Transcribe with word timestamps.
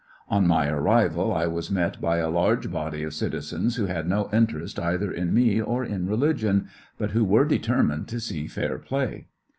On 0.29 0.47
my 0.47 0.67
arrival 0.67 1.31
I 1.31 1.45
was 1.45 1.69
met 1.69 2.01
by 2.01 2.17
a 2.17 2.29
large 2.31 2.71
body 2.71 3.03
of 3.03 3.13
citizens 3.13 3.75
who 3.75 3.85
had 3.85 4.11
oo 4.11 4.29
interest 4.33 4.79
either 4.79 5.11
in 5.11 5.31
me 5.31 5.61
or 5.61 5.85
in 5.85 6.07
religion, 6.07 6.69
but 6.97 7.11
who 7.11 7.23
were 7.23 7.45
determined 7.45 8.07
to 8.07 8.19
see 8.19 8.47
fair 8.47 8.79
play. 8.79 9.27